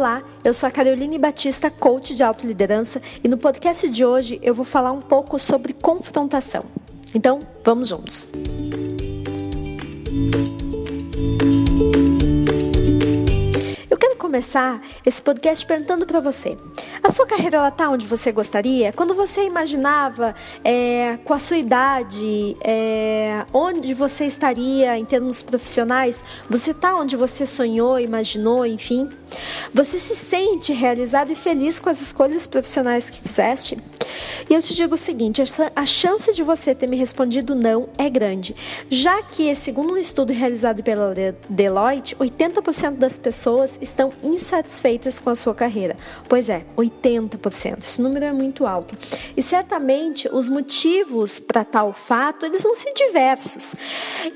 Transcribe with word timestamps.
Olá, 0.00 0.22
eu 0.42 0.54
sou 0.54 0.66
a 0.66 0.70
Caroline 0.70 1.18
Batista, 1.18 1.70
coach 1.70 2.14
de 2.14 2.22
autoliderança, 2.22 3.02
e 3.22 3.28
no 3.28 3.36
podcast 3.36 3.86
de 3.86 4.02
hoje 4.02 4.40
eu 4.42 4.54
vou 4.54 4.64
falar 4.64 4.92
um 4.92 5.02
pouco 5.02 5.38
sobre 5.38 5.74
confrontação. 5.74 6.64
Então, 7.14 7.40
vamos 7.62 7.88
juntos. 7.88 8.26
Eu 10.32 10.49
começar 14.30 14.80
esse 15.04 15.20
podcast 15.20 15.66
perguntando 15.66 16.06
para 16.06 16.20
você: 16.20 16.56
a 17.02 17.10
sua 17.10 17.26
carreira 17.26 17.56
ela 17.56 17.70
tá 17.72 17.90
onde 17.90 18.06
você 18.06 18.30
gostaria? 18.30 18.92
Quando 18.92 19.12
você 19.12 19.44
imaginava 19.44 20.36
é, 20.62 21.18
com 21.24 21.34
a 21.34 21.38
sua 21.40 21.56
idade, 21.56 22.56
é, 22.62 23.44
onde 23.52 23.92
você 23.92 24.26
estaria 24.26 24.96
em 24.96 25.04
termos 25.04 25.42
profissionais? 25.42 26.22
Você 26.48 26.72
tá 26.72 26.94
onde 26.94 27.16
você 27.16 27.44
sonhou, 27.44 27.98
imaginou, 27.98 28.64
enfim? 28.64 29.10
Você 29.74 29.98
se 29.98 30.14
sente 30.14 30.72
realizado 30.72 31.32
e 31.32 31.34
feliz 31.34 31.80
com 31.80 31.90
as 31.90 32.00
escolhas 32.00 32.46
profissionais 32.46 33.10
que 33.10 33.20
fizeste? 33.20 33.78
E 34.48 34.54
eu 34.54 34.62
te 34.62 34.74
digo 34.74 34.94
o 34.94 34.98
seguinte: 34.98 35.42
a 35.74 35.86
chance 35.86 36.32
de 36.32 36.42
você 36.42 36.74
ter 36.74 36.88
me 36.88 36.96
respondido 36.96 37.54
não 37.54 37.88
é 37.96 38.08
grande, 38.08 38.54
já 38.88 39.22
que, 39.22 39.54
segundo 39.54 39.92
um 39.92 39.96
estudo 39.96 40.32
realizado 40.32 40.82
pela 40.82 41.14
Deloitte, 41.48 42.16
80% 42.16 42.96
das 42.96 43.18
pessoas 43.18 43.78
estão 43.80 44.12
insatisfeitas 44.22 45.18
com 45.18 45.30
a 45.30 45.34
sua 45.34 45.54
carreira. 45.54 45.96
Pois 46.28 46.48
é, 46.48 46.64
80%. 46.76 47.78
Esse 47.78 48.02
número 48.02 48.24
é 48.24 48.32
muito 48.32 48.66
alto. 48.66 48.96
E 49.36 49.42
certamente 49.42 50.28
os 50.32 50.48
motivos 50.48 51.40
para 51.40 51.64
tal 51.64 51.92
fato, 51.92 52.46
eles 52.46 52.62
vão 52.62 52.74
ser 52.74 52.92
diversos. 52.92 53.74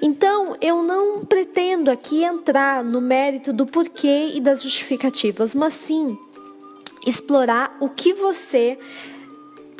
Então, 0.02 0.56
eu 0.60 0.82
não 0.82 1.24
pretendo 1.24 1.90
aqui 1.90 2.24
entrar 2.24 2.82
no 2.84 3.00
mérito 3.00 3.52
do 3.52 3.66
porquê 3.66 4.32
e 4.34 4.40
das 4.40 4.62
justificativas, 4.62 5.54
mas 5.54 5.74
sim 5.74 6.16
explorar 7.06 7.76
o 7.80 7.88
que 7.88 8.14
você 8.14 8.78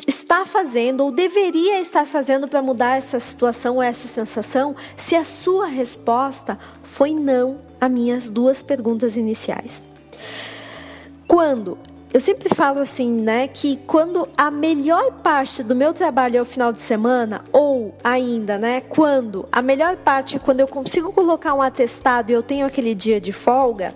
está 0.07 0.45
fazendo 0.45 1.01
ou 1.03 1.11
deveria 1.11 1.79
estar 1.79 2.05
fazendo 2.05 2.47
para 2.47 2.61
mudar 2.61 2.97
essa 2.97 3.19
situação 3.19 3.75
ou 3.75 3.83
essa 3.83 4.07
sensação 4.07 4.75
se 4.95 5.15
a 5.15 5.23
sua 5.23 5.67
resposta 5.67 6.57
foi 6.83 7.13
não 7.13 7.59
a 7.79 7.89
minhas 7.89 8.29
duas 8.29 8.61
perguntas 8.61 9.17
iniciais. 9.17 9.83
Quando 11.27 11.77
eu 12.15 12.21
sempre 12.21 12.47
falo 12.47 12.79
assim, 12.79 13.11
né, 13.11 13.45
que 13.45 13.75
quando 13.85 14.25
a 14.37 14.49
melhor 14.49 15.11
parte 15.21 15.61
do 15.61 15.75
meu 15.75 15.91
trabalho 15.91 16.37
é 16.37 16.41
o 16.41 16.45
final 16.45 16.71
de 16.71 16.79
semana, 16.79 17.43
ou 17.51 17.93
ainda, 18.01 18.57
né, 18.57 18.79
quando 18.79 19.45
a 19.51 19.61
melhor 19.61 19.97
parte 19.97 20.37
é 20.37 20.39
quando 20.39 20.61
eu 20.61 20.67
consigo 20.67 21.11
colocar 21.11 21.53
um 21.53 21.61
atestado 21.61 22.31
e 22.31 22.33
eu 22.33 22.41
tenho 22.41 22.65
aquele 22.65 22.95
dia 22.95 23.19
de 23.19 23.33
folga, 23.33 23.93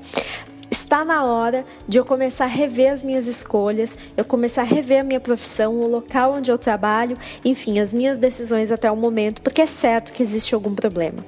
está 0.90 1.06
na 1.06 1.24
hora 1.24 1.64
de 1.88 2.00
eu 2.00 2.04
começar 2.04 2.46
a 2.46 2.48
rever 2.48 2.92
as 2.92 3.04
minhas 3.04 3.28
escolhas, 3.28 3.96
eu 4.18 4.26
começar 4.26 4.64
a 4.64 4.66
rever 4.66 5.02
a 5.02 5.04
minha 5.04 5.20
profissão, 5.20 5.76
o 5.76 5.88
local 5.88 6.34
onde 6.34 6.52
eu 6.52 6.58
trabalho, 6.58 7.16
enfim, 7.46 7.78
as 7.78 7.94
minhas 7.94 8.18
decisões 8.18 8.72
até 8.72 8.90
o 8.90 8.96
momento, 8.96 9.40
porque 9.44 9.62
é 9.62 9.68
certo 9.68 10.12
que 10.12 10.24
existe 10.24 10.56
algum 10.56 10.74
problema. 10.74 11.24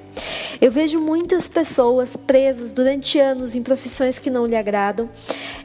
Eu 0.60 0.72
vejo 0.72 0.98
muitas 0.98 1.46
pessoas 1.46 2.16
presas 2.16 2.72
durante 2.72 3.20
anos 3.20 3.54
em 3.54 3.62
profissões 3.62 4.18
que 4.18 4.30
não 4.30 4.46
lhe 4.46 4.56
agradam. 4.56 5.08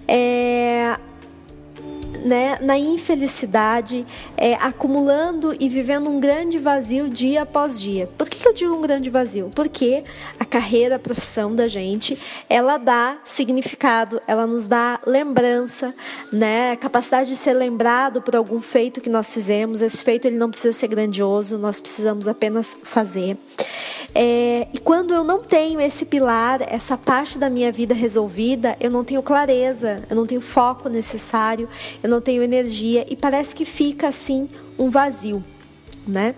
É, 0.08 0.96
né, 2.28 2.58
na 2.62 2.78
infelicidade, 2.78 4.06
é, 4.36 4.56
acumulando 4.56 5.56
e 5.58 5.70
vivendo 5.70 6.10
um 6.10 6.20
grande 6.20 6.60
vazio 6.60 7.10
dia 7.10 7.44
após 7.44 7.80
dia. 7.80 8.10
Por 8.18 8.30
que, 8.30 8.38
que 8.38 8.48
eu 8.48 8.54
digo 8.54 8.76
um 8.76 8.82
grande 8.82 9.10
vazio? 9.10 9.50
Porque 9.56 10.04
a 10.38 10.44
carreira, 10.44 10.98
a 10.98 11.00
profissão 11.00 11.56
da 11.56 11.68
gente, 11.68 12.18
ela 12.50 12.78
dá 12.78 13.18
significado, 13.24 14.22
ela 14.28 14.46
nos 14.46 14.68
dá 14.68 15.00
lembrança, 15.08 15.96
né, 16.32 16.76
capacidade 16.76 17.30
de 17.30 17.38
ser 17.38 17.54
lembrado 17.54 18.22
por 18.22 18.36
algum 18.36 18.60
feito 18.60 19.00
que 19.00 19.10
nós 19.10 19.34
fizemos. 19.34 19.82
Esse 19.82 20.04
feito 20.04 20.28
ele 20.28 20.38
não 20.38 20.52
precisa 20.52 20.78
ser 20.78 20.88
grandioso, 20.88 21.58
nós 21.58 21.80
precisamos 21.80 22.28
apenas 22.28 22.78
fazer. 22.84 23.38
É, 24.14 24.68
e 24.74 24.80
quando 24.80 25.14
eu 25.14 25.24
não 25.24 25.44
tenho 25.44 25.80
esse 25.80 26.06
pilar, 26.06 26.62
essa 26.62 26.98
parte 26.98 27.38
da 27.38 27.50
minha 27.50 27.72
vida 27.72 27.94
resolvida, 27.94 28.76
eu 28.80 28.90
não 28.90 29.04
tenho 29.04 29.22
clareza, 29.22 30.04
eu 30.10 30.16
não 30.16 30.26
tenho 30.26 30.42
foco 30.42 30.90
necessário, 30.90 31.70
eu 32.02 32.10
não 32.10 32.17
tenho 32.22 32.44
energia 32.44 33.06
e 33.10 33.16
parece 33.16 33.56
que 33.56 33.66
fica 33.66 34.08
assim 34.08 34.50
um 34.78 34.90
vazio, 34.90 35.44
né? 36.08 36.36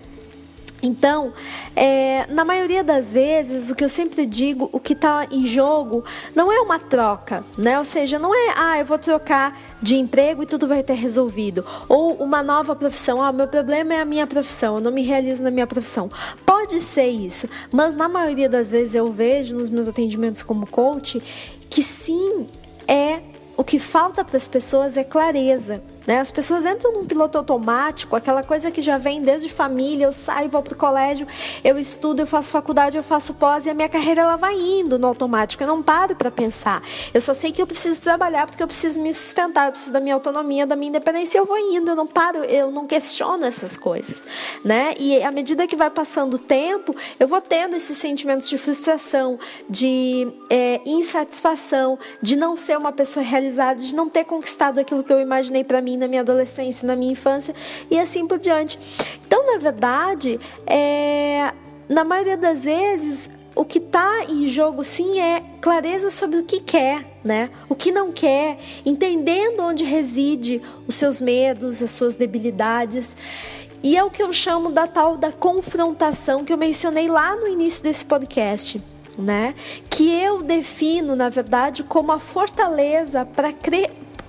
Então, 0.82 1.32
é, 1.76 2.26
na 2.28 2.44
maioria 2.44 2.82
das 2.82 3.12
vezes, 3.12 3.70
o 3.70 3.74
que 3.74 3.84
eu 3.84 3.88
sempre 3.88 4.24
digo, 4.24 4.68
o 4.72 4.80
que 4.80 4.94
está 4.94 5.26
em 5.30 5.46
jogo 5.46 6.04
não 6.34 6.50
é 6.50 6.60
uma 6.60 6.78
troca, 6.78 7.44
né? 7.56 7.78
Ou 7.78 7.84
seja, 7.84 8.18
não 8.18 8.34
é, 8.34 8.54
ah, 8.56 8.78
eu 8.78 8.84
vou 8.84 8.98
trocar 8.98 9.60
de 9.82 9.96
emprego 9.96 10.42
e 10.42 10.46
tudo 10.46 10.66
vai 10.66 10.82
ter 10.82 10.94
resolvido. 10.94 11.64
Ou 11.88 12.14
uma 12.14 12.42
nova 12.42 12.74
profissão, 12.74 13.22
ah, 13.22 13.32
meu 13.32 13.46
problema 13.46 13.94
é 13.94 14.00
a 14.00 14.04
minha 14.04 14.26
profissão, 14.26 14.76
eu 14.76 14.80
não 14.80 14.90
me 14.90 15.02
realizo 15.02 15.42
na 15.42 15.50
minha 15.50 15.66
profissão. 15.66 16.10
Pode 16.46 16.80
ser 16.80 17.08
isso, 17.08 17.48
mas 17.70 17.94
na 17.94 18.08
maioria 18.08 18.48
das 18.48 18.70
vezes 18.70 18.94
eu 18.94 19.12
vejo 19.12 19.54
nos 19.56 19.68
meus 19.68 19.86
atendimentos 19.86 20.42
como 20.42 20.66
coach 20.66 21.22
que 21.68 21.82
sim, 21.82 22.46
é 22.88 23.20
o 23.60 23.62
que 23.62 23.78
falta 23.78 24.24
para 24.24 24.38
as 24.38 24.48
pessoas 24.48 24.96
é 24.96 25.04
clareza. 25.04 25.82
Né? 26.10 26.18
As 26.18 26.32
pessoas 26.32 26.66
entram 26.66 26.92
num 26.92 27.04
piloto 27.04 27.38
automático, 27.38 28.16
aquela 28.16 28.42
coisa 28.42 28.68
que 28.68 28.82
já 28.82 28.98
vem 28.98 29.22
desde 29.22 29.48
família, 29.48 30.06
eu 30.06 30.12
saio, 30.12 30.50
vou 30.50 30.60
para 30.60 30.74
o 30.74 30.76
colégio, 30.76 31.24
eu 31.62 31.78
estudo, 31.78 32.18
eu 32.18 32.26
faço 32.26 32.50
faculdade, 32.50 32.96
eu 32.96 33.02
faço 33.04 33.32
pós 33.32 33.64
e 33.64 33.70
a 33.70 33.74
minha 33.74 33.88
carreira 33.88 34.22
ela 34.22 34.34
vai 34.34 34.56
indo 34.56 34.98
no 34.98 35.06
automático. 35.06 35.62
Eu 35.62 35.68
não 35.68 35.80
paro 35.80 36.16
para 36.16 36.28
pensar. 36.28 36.82
Eu 37.14 37.20
só 37.20 37.32
sei 37.32 37.52
que 37.52 37.62
eu 37.62 37.66
preciso 37.66 38.00
trabalhar 38.00 38.48
porque 38.48 38.60
eu 38.60 38.66
preciso 38.66 39.00
me 39.00 39.14
sustentar, 39.14 39.66
eu 39.66 39.70
preciso 39.70 39.92
da 39.92 40.00
minha 40.00 40.16
autonomia, 40.16 40.66
da 40.66 40.74
minha 40.74 40.88
independência. 40.88 41.38
Eu 41.38 41.46
vou 41.46 41.56
indo, 41.56 41.92
eu 41.92 41.94
não 41.94 42.08
paro, 42.08 42.38
eu 42.38 42.72
não 42.72 42.88
questiono 42.88 43.44
essas 43.44 43.76
coisas, 43.76 44.26
né? 44.64 44.94
E 44.98 45.22
à 45.22 45.30
medida 45.30 45.64
que 45.68 45.76
vai 45.76 45.90
passando 45.90 46.34
o 46.34 46.38
tempo, 46.40 46.92
eu 47.20 47.28
vou 47.28 47.40
tendo 47.40 47.76
esses 47.76 47.96
sentimentos 47.96 48.48
de 48.48 48.58
frustração, 48.58 49.38
de 49.68 50.26
é, 50.50 50.80
insatisfação, 50.84 51.96
de 52.20 52.34
não 52.34 52.56
ser 52.56 52.76
uma 52.76 52.90
pessoa 52.90 53.24
realizada, 53.24 53.78
de 53.78 53.94
não 53.94 54.08
ter 54.08 54.24
conquistado 54.24 54.80
aquilo 54.80 55.04
que 55.04 55.12
eu 55.12 55.20
imaginei 55.20 55.62
para 55.62 55.80
mim 55.80 55.99
na 56.00 56.08
minha 56.08 56.22
adolescência, 56.22 56.86
na 56.86 56.96
minha 56.96 57.12
infância 57.12 57.54
e 57.90 57.98
assim 57.98 58.26
por 58.26 58.38
diante. 58.38 58.78
Então, 59.26 59.46
na 59.46 59.58
verdade, 59.58 60.40
é, 60.66 61.52
na 61.88 62.02
maioria 62.02 62.36
das 62.36 62.64
vezes, 62.64 63.30
o 63.54 63.64
que 63.64 63.78
está 63.78 64.24
em 64.28 64.46
jogo 64.46 64.84
sim 64.84 65.20
é 65.20 65.42
clareza 65.60 66.10
sobre 66.10 66.38
o 66.38 66.44
que 66.44 66.60
quer, 66.60 67.04
né? 67.22 67.50
O 67.68 67.74
que 67.74 67.90
não 67.90 68.12
quer, 68.12 68.58
entendendo 68.86 69.60
onde 69.60 69.84
reside 69.84 70.62
os 70.86 70.94
seus 70.94 71.20
medos, 71.20 71.82
as 71.82 71.90
suas 71.90 72.14
debilidades. 72.14 73.16
E 73.82 73.96
é 73.96 74.04
o 74.04 74.10
que 74.10 74.22
eu 74.22 74.32
chamo 74.32 74.70
da 74.70 74.86
tal 74.86 75.16
da 75.16 75.32
confrontação 75.32 76.44
que 76.44 76.52
eu 76.52 76.56
mencionei 76.56 77.08
lá 77.08 77.36
no 77.36 77.48
início 77.48 77.82
desse 77.82 78.04
podcast. 78.04 78.80
Né? 79.18 79.54
Que 79.90 80.10
eu 80.10 80.40
defino, 80.40 81.14
na 81.14 81.28
verdade, 81.28 81.82
como 81.82 82.12
a 82.12 82.18
fortaleza 82.18 83.26
para 83.26 83.52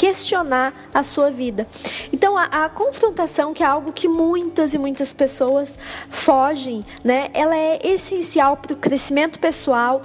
questionar 0.02 0.74
a 0.92 1.04
sua 1.04 1.30
vida. 1.30 1.68
Então, 2.12 2.36
a, 2.36 2.46
a, 2.46 2.70
confrontação, 2.70 3.54
que 3.54 3.62
é 3.62 3.66
algo 3.68 3.94
que 3.94 4.08
muitas 4.08 4.74
e 4.74 4.80
muitas 4.80 5.14
pessoas 5.14 5.78
fogem, 6.10 6.84
né? 7.04 7.30
Ela 7.36 7.56
é 7.56 7.80
essencial 7.84 8.58
para 8.58 8.74
o 8.74 8.76
crescimento 8.76 9.38
pessoal 9.38 10.02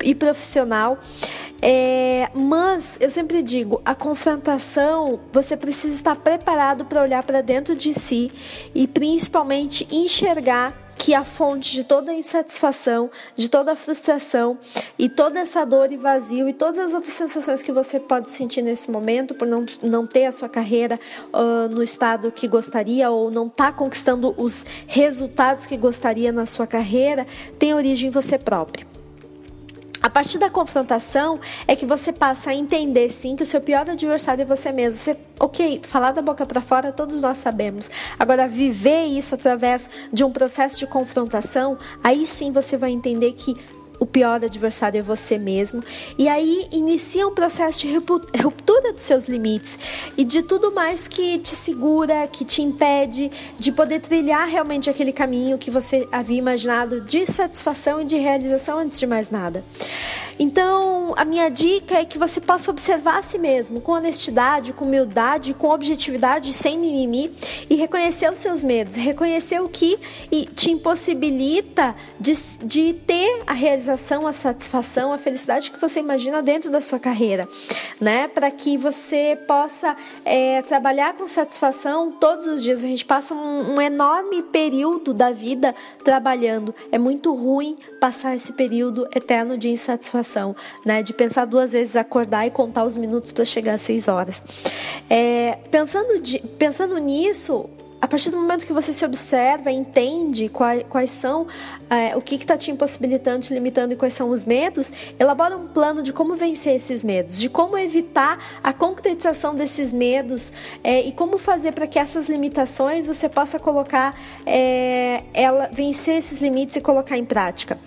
e 0.00 0.14
profissional. 0.14 0.96
É, 1.60 2.30
mas 2.32 2.96
eu 3.00 3.10
sempre 3.10 3.42
digo, 3.42 3.82
a 3.84 3.96
confrontação 3.96 5.18
você 5.32 5.56
precisa 5.56 5.92
estar 5.92 6.14
preparado 6.14 6.84
para 6.84 7.02
olhar 7.02 7.24
para 7.24 7.40
dentro 7.40 7.74
de 7.74 7.92
si 7.94 8.30
e 8.72 8.86
principalmente 8.86 9.88
enxergar 9.90 10.72
que 11.02 11.14
a 11.14 11.24
fonte 11.24 11.72
de 11.72 11.82
toda 11.82 12.12
a 12.12 12.14
insatisfação, 12.14 13.10
de 13.34 13.48
toda 13.48 13.72
a 13.72 13.76
frustração 13.76 14.56
e 14.96 15.08
toda 15.08 15.40
essa 15.40 15.64
dor 15.64 15.90
e 15.90 15.96
vazio 15.96 16.48
e 16.48 16.52
todas 16.52 16.78
as 16.78 16.94
outras 16.94 17.12
sensações 17.12 17.60
que 17.60 17.72
você 17.72 17.98
pode 17.98 18.30
sentir 18.30 18.62
nesse 18.62 18.88
momento 18.88 19.34
por 19.34 19.48
não, 19.48 19.66
não 19.82 20.06
ter 20.06 20.26
a 20.26 20.32
sua 20.32 20.48
carreira 20.48 21.00
uh, 21.32 21.68
no 21.68 21.82
estado 21.82 22.30
que 22.30 22.46
gostaria 22.46 23.10
ou 23.10 23.32
não 23.32 23.48
estar 23.48 23.72
tá 23.72 23.76
conquistando 23.76 24.32
os 24.40 24.64
resultados 24.86 25.66
que 25.66 25.76
gostaria 25.76 26.30
na 26.30 26.46
sua 26.46 26.68
carreira, 26.68 27.26
tem 27.58 27.74
origem 27.74 28.06
em 28.06 28.12
você 28.12 28.38
próprio. 28.38 28.91
A 30.02 30.10
partir 30.10 30.36
da 30.38 30.50
confrontação 30.50 31.38
é 31.66 31.76
que 31.76 31.86
você 31.86 32.12
passa 32.12 32.50
a 32.50 32.54
entender 32.54 33.08
sim 33.08 33.36
que 33.36 33.44
o 33.44 33.46
seu 33.46 33.60
pior 33.60 33.88
adversário 33.88 34.42
é 34.42 34.44
você 34.44 34.72
mesmo. 34.72 34.98
Você, 34.98 35.16
ok, 35.38 35.80
falar 35.84 36.10
da 36.10 36.20
boca 36.20 36.44
para 36.44 36.60
fora 36.60 36.90
todos 36.90 37.22
nós 37.22 37.38
sabemos. 37.38 37.88
Agora 38.18 38.48
viver 38.48 39.04
isso 39.04 39.36
através 39.36 39.88
de 40.12 40.24
um 40.24 40.32
processo 40.32 40.76
de 40.76 40.88
confrontação, 40.88 41.78
aí 42.02 42.26
sim 42.26 42.50
você 42.50 42.76
vai 42.76 42.90
entender 42.90 43.32
que 43.34 43.56
o 44.02 44.06
pior 44.06 44.44
adversário 44.44 44.98
é 44.98 45.02
você 45.02 45.38
mesmo. 45.38 45.80
E 46.18 46.28
aí 46.28 46.66
inicia 46.72 47.24
um 47.24 47.32
processo 47.32 47.86
de 47.86 47.96
ruptura 47.96 48.92
dos 48.92 49.02
seus 49.02 49.28
limites 49.28 49.78
e 50.16 50.24
de 50.24 50.42
tudo 50.42 50.72
mais 50.72 51.06
que 51.06 51.38
te 51.38 51.54
segura, 51.54 52.26
que 52.26 52.44
te 52.44 52.62
impede 52.62 53.30
de 53.60 53.70
poder 53.70 54.00
trilhar 54.00 54.48
realmente 54.48 54.90
aquele 54.90 55.12
caminho 55.12 55.56
que 55.56 55.70
você 55.70 56.08
havia 56.10 56.36
imaginado 56.36 57.00
de 57.00 57.24
satisfação 57.26 58.00
e 58.00 58.04
de 58.04 58.16
realização 58.16 58.76
antes 58.76 58.98
de 58.98 59.06
mais 59.06 59.30
nada. 59.30 59.64
Então, 60.38 61.14
a 61.16 61.24
minha 61.24 61.48
dica 61.48 61.96
é 61.96 62.04
que 62.04 62.18
você 62.18 62.40
possa 62.40 62.70
observar 62.70 63.18
a 63.18 63.22
si 63.22 63.38
mesmo 63.38 63.80
com 63.80 63.92
honestidade, 63.92 64.72
com 64.72 64.84
humildade, 64.84 65.54
com 65.54 65.68
objetividade, 65.68 66.52
sem 66.52 66.78
mimimi 66.78 67.32
e 67.68 67.74
reconhecer 67.74 68.30
os 68.32 68.38
seus 68.38 68.62
medos, 68.62 68.94
reconhecer 68.94 69.60
o 69.60 69.68
que 69.68 69.98
te 70.54 70.70
impossibilita 70.70 71.94
de, 72.18 72.32
de 72.64 72.94
ter 72.94 73.42
a 73.46 73.52
realização, 73.52 74.26
a 74.26 74.32
satisfação, 74.32 75.12
a 75.12 75.18
felicidade 75.18 75.70
que 75.70 75.80
você 75.80 76.00
imagina 76.00 76.42
dentro 76.42 76.70
da 76.70 76.80
sua 76.80 76.98
carreira, 76.98 77.48
né? 78.00 78.28
Para 78.28 78.50
que 78.50 78.76
você 78.76 79.38
possa 79.46 79.96
é, 80.24 80.62
trabalhar 80.62 81.14
com 81.14 81.26
satisfação 81.26 82.12
todos 82.12 82.46
os 82.46 82.62
dias. 82.62 82.84
A 82.84 82.86
gente 82.86 83.04
passa 83.04 83.34
um, 83.34 83.74
um 83.74 83.80
enorme 83.80 84.42
período 84.42 85.12
da 85.12 85.30
vida 85.32 85.74
trabalhando. 86.04 86.74
É 86.90 86.98
muito 86.98 87.32
ruim 87.34 87.76
passar 88.00 88.34
esse 88.34 88.52
período 88.52 89.08
eterno 89.14 89.56
de 89.56 89.68
insatisfação, 89.68 90.21
né? 90.84 91.02
De 91.02 91.12
pensar 91.12 91.44
duas 91.44 91.72
vezes, 91.72 91.96
acordar 91.96 92.46
e 92.46 92.50
contar 92.50 92.84
os 92.84 92.96
minutos 92.96 93.32
para 93.32 93.44
chegar 93.44 93.74
às 93.74 93.82
seis 93.82 94.08
horas. 94.08 94.44
É, 95.08 95.58
pensando, 95.70 96.20
de, 96.20 96.38
pensando 96.58 96.98
nisso, 96.98 97.68
a 98.02 98.08
partir 98.08 98.30
do 98.30 98.36
momento 98.36 98.66
que 98.66 98.72
você 98.72 98.92
se 98.92 99.04
observa, 99.04 99.70
entende 99.70 100.48
quais, 100.48 100.84
quais 100.88 101.12
são 101.12 101.46
é, 101.88 102.16
o 102.16 102.20
que 102.20 102.34
está 102.34 102.56
te 102.56 102.68
impossibilitando, 102.72 103.46
te 103.46 103.54
limitando 103.54 103.94
e 103.94 103.96
quais 103.96 104.12
são 104.12 104.30
os 104.30 104.44
medos, 104.44 104.92
elabora 105.20 105.56
um 105.56 105.68
plano 105.68 106.02
de 106.02 106.12
como 106.12 106.34
vencer 106.34 106.74
esses 106.74 107.04
medos, 107.04 107.38
de 107.38 107.48
como 107.48 107.78
evitar 107.78 108.44
a 108.60 108.72
concretização 108.72 109.54
desses 109.54 109.92
medos 109.92 110.52
é, 110.82 111.00
e 111.00 111.12
como 111.12 111.38
fazer 111.38 111.70
para 111.70 111.86
que 111.86 111.96
essas 111.96 112.28
limitações 112.28 113.06
você 113.06 113.28
possa 113.28 113.56
colocar, 113.60 114.18
é, 114.44 115.22
ela, 115.32 115.70
vencer 115.72 116.16
esses 116.16 116.40
limites 116.40 116.74
e 116.74 116.80
colocar 116.80 117.16
em 117.16 117.24
prática. 117.24 117.78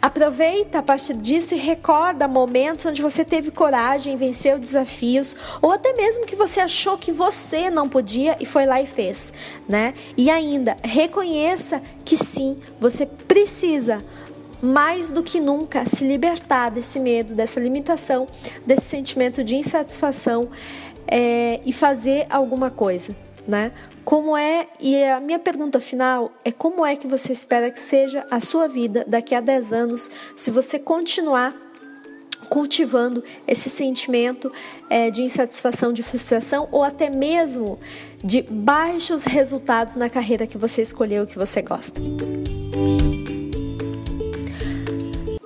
Aproveita 0.00 0.78
a 0.78 0.82
partir 0.82 1.14
disso 1.14 1.54
e 1.54 1.58
recorda 1.58 2.26
momentos 2.26 2.86
onde 2.86 3.02
você 3.02 3.22
teve 3.22 3.50
coragem, 3.50 4.16
venceu 4.16 4.58
desafios 4.58 5.36
ou 5.60 5.72
até 5.72 5.92
mesmo 5.92 6.24
que 6.24 6.34
você 6.34 6.58
achou 6.58 6.96
que 6.96 7.12
você 7.12 7.68
não 7.68 7.86
podia 7.86 8.34
e 8.40 8.46
foi 8.46 8.64
lá 8.64 8.80
e 8.80 8.86
fez 8.86 9.30
né? 9.68 9.94
E 10.16 10.30
ainda, 10.30 10.76
reconheça 10.82 11.82
que 12.04 12.16
sim, 12.16 12.58
você 12.80 13.04
precisa 13.04 14.02
mais 14.60 15.12
do 15.12 15.22
que 15.22 15.38
nunca 15.40 15.84
se 15.84 16.04
libertar 16.04 16.70
desse 16.70 16.98
medo, 16.98 17.34
dessa 17.34 17.60
limitação, 17.60 18.26
desse 18.66 18.86
sentimento 18.86 19.44
de 19.44 19.54
insatisfação 19.54 20.48
é, 21.06 21.60
e 21.64 21.72
fazer 21.72 22.26
alguma 22.28 22.70
coisa, 22.70 23.14
né? 23.46 23.72
Como 24.04 24.36
é, 24.36 24.66
e 24.80 25.04
a 25.04 25.20
minha 25.20 25.38
pergunta 25.38 25.78
final 25.78 26.32
é 26.44 26.50
como 26.50 26.84
é 26.84 26.96
que 26.96 27.06
você 27.06 27.32
espera 27.32 27.70
que 27.70 27.78
seja 27.78 28.26
a 28.30 28.40
sua 28.40 28.66
vida 28.66 29.04
daqui 29.06 29.34
a 29.34 29.40
10 29.40 29.72
anos 29.72 30.10
se 30.34 30.50
você 30.50 30.78
continuar 30.78 31.54
cultivando 32.48 33.22
esse 33.46 33.70
sentimento 33.70 34.50
é, 34.90 35.10
de 35.10 35.22
insatisfação, 35.22 35.92
de 35.92 36.02
frustração 36.02 36.68
ou 36.72 36.82
até 36.82 37.10
mesmo 37.10 37.78
de 38.22 38.42
baixos 38.42 39.24
resultados 39.24 39.96
na 39.96 40.08
carreira 40.08 40.46
que 40.46 40.58
você 40.58 40.82
escolheu, 40.82 41.26
que 41.26 41.36
você 41.36 41.62
gosta. 41.62 42.00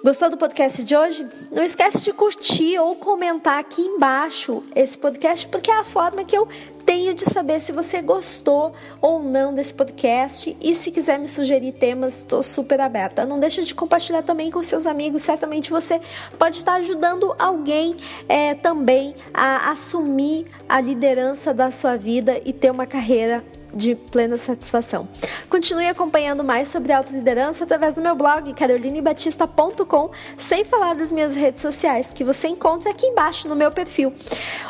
Gostou 0.05 0.29
do 0.29 0.37
podcast 0.37 0.83
de 0.83 0.97
hoje? 0.97 1.25
Não 1.53 1.63
esquece 1.63 2.03
de 2.03 2.13
curtir 2.13 2.77
ou 2.77 2.97
comentar 2.97 3.61
aqui 3.61 3.83
embaixo 3.83 4.61
esse 4.75 4.99
podcast, 4.99 5.47
porque 5.47 5.71
é 5.71 5.79
a 5.79 5.85
forma 5.85 6.25
que 6.25 6.37
eu 6.37 6.49
tenho 6.85 7.15
de 7.15 7.23
saber 7.23 7.61
se 7.61 7.71
você 7.71 8.03
gostou 8.03 8.75
ou 9.01 9.23
não 9.23 9.55
desse 9.55 9.73
podcast. 9.73 10.57
E 10.61 10.75
se 10.75 10.91
quiser 10.91 11.21
me 11.21 11.29
sugerir 11.29 11.71
temas, 11.71 12.19
estou 12.19 12.43
super 12.43 12.81
aberta. 12.81 13.25
Não 13.25 13.39
deixe 13.39 13.63
de 13.63 13.77
compartilhar 13.77 14.23
também 14.23 14.51
com 14.51 14.61
seus 14.61 14.89
amigos. 14.89 15.23
Certamente 15.23 15.71
você 15.71 16.01
pode 16.37 16.59
estar 16.59 16.75
ajudando 16.75 17.33
alguém 17.39 17.97
é, 18.29 18.55
também 18.55 19.15
a 19.33 19.71
assumir 19.71 20.49
a 20.69 20.81
liderança 20.81 21.55
da 21.55 21.71
sua 21.71 21.97
vida 21.97 22.41
e 22.45 22.53
ter 22.53 22.73
uma 22.73 22.87
carreira 22.87 23.45
de 23.75 23.95
plena 23.95 24.37
satisfação. 24.37 25.09
Continue 25.49 25.87
acompanhando 25.87 26.45
mais 26.45 26.69
sobre 26.69 26.93
autoliderança 26.93 27.65
através 27.65 27.97
do 27.97 28.03
meu 28.03 28.15
blog 28.15 28.53
carolinebatista.com, 28.55 30.11
sem 30.37 30.65
falar 30.65 30.95
das 30.95 31.13
minhas 31.13 31.35
redes 31.35 31.61
sociais, 31.61 32.13
que 32.13 32.25
você 32.25 32.49
encontra 32.49 32.91
aqui 32.91 33.07
embaixo 33.07 33.49
no 33.49 33.57
meu 33.57 33.71
perfil, 33.71 34.13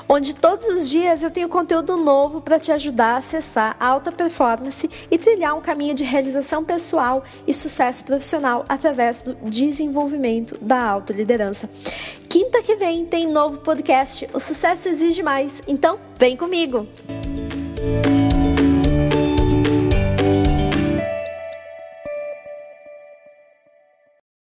onde 0.08 0.34
todos 0.34 0.66
os 0.66 0.88
dias 0.88 1.22
eu 1.22 1.30
tenho 1.30 1.48
conteúdo 1.48 1.96
novo 1.96 2.40
para 2.40 2.58
te 2.58 2.72
ajudar 2.72 3.14
a 3.14 3.16
acessar 3.18 3.76
a 3.78 3.86
alta 3.86 4.12
performance 4.12 4.88
e 5.10 5.18
trilhar 5.18 5.56
um 5.56 5.60
caminho 5.60 5.94
de 5.94 6.04
realização 6.04 6.64
pessoal 6.64 7.22
e 7.46 7.54
sucesso 7.54 8.04
profissional 8.04 8.64
através 8.68 9.22
do 9.22 9.34
desenvolvimento 9.48 10.56
da 10.60 10.82
autoliderança. 10.82 11.68
Quinta 12.28 12.62
que 12.62 12.76
vem 12.76 13.04
tem 13.04 13.26
novo 13.26 13.58
podcast. 13.58 14.28
O 14.32 14.40
sucesso 14.40 14.88
exige 14.88 15.22
mais, 15.22 15.60
então 15.66 15.98
vem 16.18 16.36
comigo! 16.36 16.86